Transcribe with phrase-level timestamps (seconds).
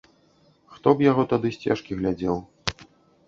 [0.77, 2.35] Хто б яго тады сцежкі глядзеў.